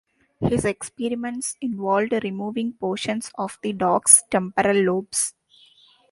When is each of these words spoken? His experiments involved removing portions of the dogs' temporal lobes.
His 0.39 0.65
experiments 0.65 1.57
involved 1.61 2.11
removing 2.23 2.73
portions 2.73 3.29
of 3.37 3.59
the 3.61 3.71
dogs' 3.71 4.23
temporal 4.31 4.77
lobes. 4.81 5.35